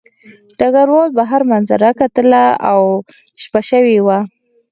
ډګروال 0.57 1.09
بهر 1.17 1.41
منظره 1.51 1.89
کتله 1.99 2.43
او 2.71 2.81
شپه 3.41 3.61
شوې 3.69 3.97
وه 4.05 4.19